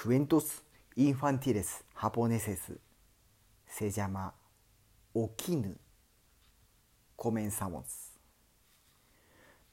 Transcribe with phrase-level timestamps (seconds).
[0.00, 0.62] クエントス・
[0.94, 2.78] インファンティレス・ハポネセス・
[3.66, 4.32] セジャマ・
[5.12, 5.76] オキヌ・
[7.16, 8.16] コメンサモンス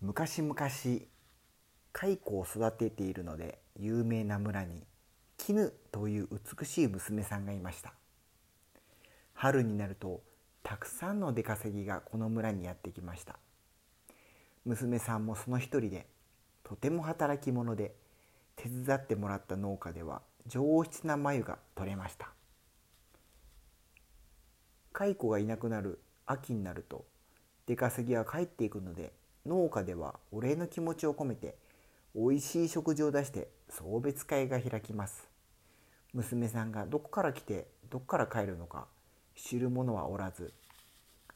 [0.01, 4.81] 昔々蚕を育てているので有名な村に
[5.37, 6.27] 絹という
[6.59, 7.93] 美しい娘さんがいました
[9.35, 10.23] 春になると
[10.63, 13.37] たくさんの出稼ぎがこの村にやってきました
[14.65, 16.07] 娘さんもその一人で
[16.63, 17.93] とても働き者で
[18.55, 22.29] 手伝ってもらった農家では上質な繭が取れました。
[24.93, 27.05] 蚕がいなくなる秋になると
[27.65, 29.11] 出稼ぎは帰っていくので
[29.45, 31.55] 農家ではお礼の気持ちを込めて
[32.15, 35.27] おいしい食事を出して送別会が開きます。
[36.13, 38.87] 娘さんがどこから来てどこから帰るのか
[39.35, 40.53] 知る者はおらず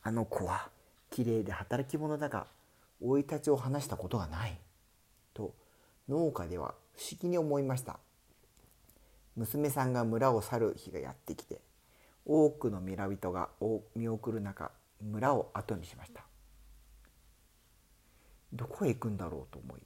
[0.02, 0.70] あの子は
[1.12, 2.48] きれいで働き者だが
[3.02, 4.58] 生い立ちを話したことがない。
[5.34, 5.54] と
[6.08, 7.98] 農家では不思議に思いました。
[9.38, 11.62] 娘さんが村を去る日がやってきて
[12.26, 13.48] 多くの村人が
[13.96, 16.26] 見送る中村を後にしました。
[18.52, 19.82] どこへ行くんだろうと思い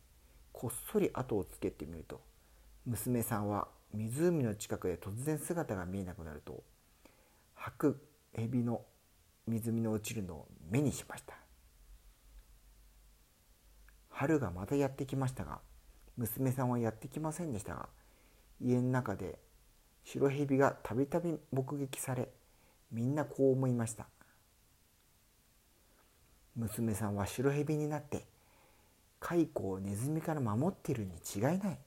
[0.52, 2.20] こっそり後をつけてみると
[2.88, 6.64] 娘さんは湖の近くで突然姿が見えなくなると
[7.54, 8.82] 吐く蛇の
[9.46, 11.36] 湖に落ちるのを目にしました。
[14.10, 15.60] 春がまたやってきましたが
[16.18, 17.90] 娘さんはやってきませんでしたが
[18.62, 19.40] 家の中で
[20.04, 22.30] 白蛇がたびたび目撃され
[22.92, 24.06] みんなこう思いました。
[26.56, 28.28] 娘さんは白蛇になって
[29.20, 31.80] 蚕をネズミから守っているに違いない。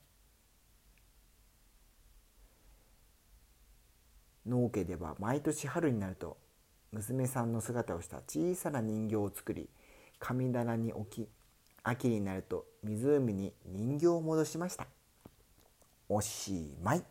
[4.46, 6.36] 農家では毎年春になると
[6.92, 9.68] 娘さんの姿をした小さな人形を作り
[10.18, 11.28] 神棚に置き
[11.88, 14.88] 秋になると湖に人形を戻しました。
[16.08, 17.04] おしまい。